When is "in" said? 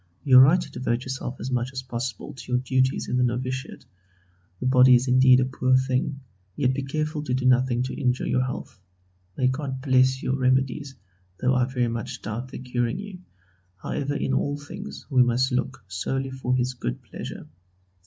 3.07-3.17, 14.15-14.33